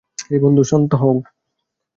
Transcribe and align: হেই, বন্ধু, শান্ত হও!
হেই, 0.27 0.39
বন্ধু, 0.39 0.63
শান্ত 0.63 0.91
হও! 0.95 1.15